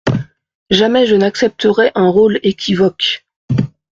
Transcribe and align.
Jamais 0.71 1.05
je 1.05 1.13
n'accepterai 1.15 1.91
un 1.93 2.09
rôle 2.09 2.39
équivoque. 2.41 3.23